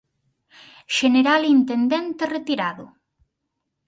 [0.99, 2.85] Xeneral intendente retirado.